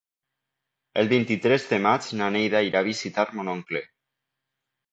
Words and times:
El 1.01 1.11
vint-i-tres 1.11 1.67
de 1.75 1.79
maig 1.87 2.09
na 2.23 2.31
Neida 2.37 2.63
irà 2.71 2.81
a 2.83 2.89
visitar 2.89 3.29
mon 3.37 3.55
oncle. 3.57 3.87